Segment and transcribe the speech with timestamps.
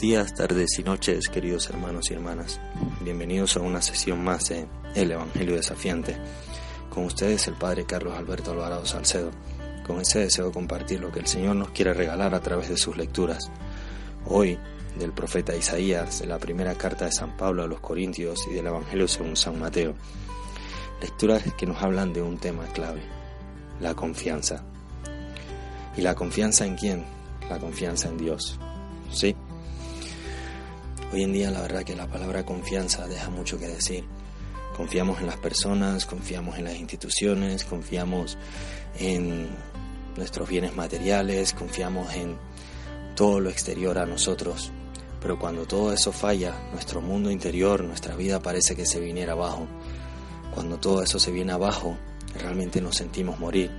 [0.00, 2.60] días, tardes y noches, queridos hermanos y hermanas.
[3.00, 6.16] Bienvenidos a una sesión más de El Evangelio Desafiante.
[6.90, 9.30] Con ustedes el Padre Carlos Alberto Alvarado Salcedo,
[9.86, 12.76] con ese deseo de compartir lo que el Señor nos quiere regalar a través de
[12.76, 13.48] sus lecturas.
[14.26, 14.58] Hoy,
[14.98, 18.66] del profeta Isaías, de la primera carta de San Pablo a los Corintios y del
[18.66, 19.94] Evangelio según San Mateo.
[21.00, 23.02] Lecturas que nos hablan de un tema clave,
[23.80, 24.64] la confianza.
[25.96, 27.04] ¿Y la confianza en quién?
[27.48, 28.58] La confianza en Dios.
[29.14, 29.34] ¿Sí?
[31.12, 34.04] Hoy en día la verdad que la palabra confianza deja mucho que decir.
[34.76, 38.36] Confiamos en las personas, confiamos en las instituciones, confiamos
[38.98, 39.48] en
[40.16, 42.36] nuestros bienes materiales, confiamos en
[43.14, 44.72] todo lo exterior a nosotros.
[45.20, 49.68] Pero cuando todo eso falla, nuestro mundo interior, nuestra vida parece que se viniera abajo.
[50.52, 51.96] Cuando todo eso se viene abajo,
[52.38, 53.70] realmente nos sentimos morir.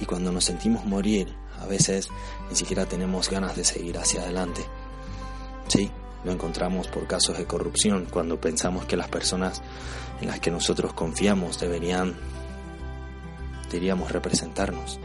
[0.00, 2.08] Y cuando nos sentimos morir, a veces
[2.50, 4.62] ni siquiera tenemos ganas de seguir hacia adelante.
[5.68, 5.90] Sí,
[6.24, 9.62] lo encontramos por casos de corrupción, cuando pensamos que las personas
[10.20, 12.16] en las que nosotros confiamos deberían,
[13.70, 14.98] diríamos, representarnos.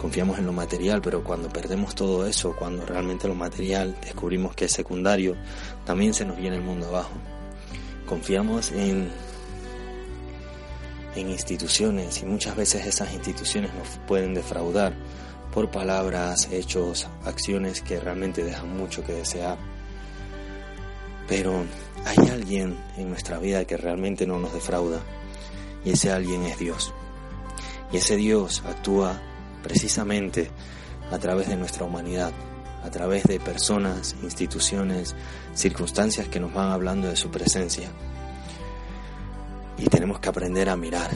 [0.00, 4.66] Confiamos en lo material, pero cuando perdemos todo eso, cuando realmente lo material descubrimos que
[4.66, 5.36] es secundario,
[5.84, 7.10] también se nos viene el mundo abajo.
[8.06, 9.10] Confiamos en,
[11.14, 14.94] en instituciones y muchas veces esas instituciones nos pueden defraudar
[15.52, 19.58] por palabras, hechos, acciones que realmente dejan mucho que desear.
[21.26, 21.64] Pero
[22.04, 25.00] hay alguien en nuestra vida que realmente no nos defrauda
[25.84, 26.92] y ese alguien es Dios.
[27.92, 29.20] Y ese Dios actúa
[29.62, 30.50] precisamente
[31.10, 32.32] a través de nuestra humanidad,
[32.84, 35.14] a través de personas, instituciones,
[35.54, 37.90] circunstancias que nos van hablando de su presencia.
[39.78, 41.10] Y tenemos que aprender a mirar,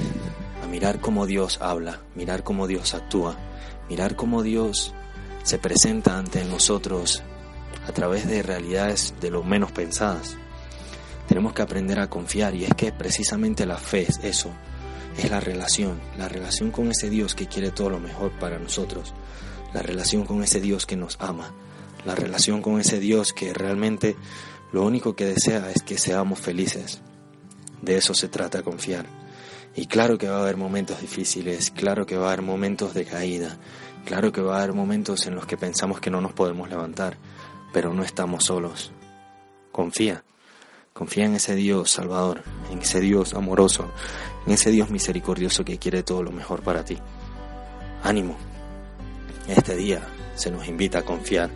[0.62, 3.36] a mirar cómo Dios habla, mirar cómo Dios actúa,
[3.88, 4.94] mirar cómo Dios
[5.42, 7.22] se presenta ante nosotros
[7.88, 10.36] a través de realidades de lo menos pensadas.
[11.28, 14.50] Tenemos que aprender a confiar y es que precisamente la fe es eso,
[15.16, 19.14] es la relación, la relación con ese Dios que quiere todo lo mejor para nosotros,
[19.72, 21.52] la relación con ese Dios que nos ama,
[22.04, 24.16] la relación con ese Dios que realmente
[24.72, 27.00] lo único que desea es que seamos felices.
[27.82, 29.06] De eso se trata confiar.
[29.74, 33.04] Y claro que va a haber momentos difíciles, claro que va a haber momentos de
[33.04, 33.58] caída,
[34.04, 37.16] claro que va a haber momentos en los que pensamos que no nos podemos levantar,
[37.72, 38.92] pero no estamos solos.
[39.72, 40.24] Confía,
[40.92, 43.90] confía en ese Dios salvador, en ese Dios amoroso,
[44.46, 46.98] en ese Dios misericordioso que quiere todo lo mejor para ti.
[48.04, 48.36] Ánimo,
[49.48, 50.06] este día
[50.36, 51.50] se nos invita a confiar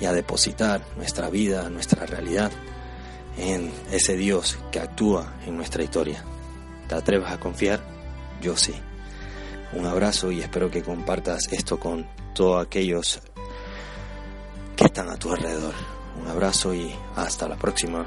[0.00, 2.50] y a depositar nuestra vida, nuestra realidad
[3.38, 6.22] en ese Dios que actúa en nuestra historia.
[6.88, 7.82] ¿Te atreves a confiar?
[8.40, 8.74] Yo sí.
[9.72, 13.20] Un abrazo y espero que compartas esto con todos aquellos
[14.76, 15.74] que están a tu alrededor.
[16.20, 18.06] Un abrazo y hasta la próxima.